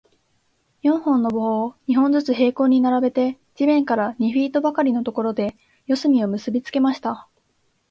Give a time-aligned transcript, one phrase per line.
[0.81, 7.29] 四本の棒を、二本ずつ平行に並べて、地面から二フィートばかりのところで、四隅を結びつけました。